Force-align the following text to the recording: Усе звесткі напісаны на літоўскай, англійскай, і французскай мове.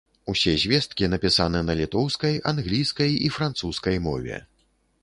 Усе 0.31 0.53
звесткі 0.61 1.09
напісаны 1.13 1.61
на 1.67 1.75
літоўскай, 1.81 2.41
англійскай, 2.53 3.11
і 3.29 3.31
французскай 3.37 4.03
мове. 4.09 4.43